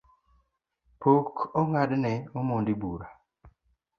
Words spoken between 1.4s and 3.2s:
ong’adne omondi Bura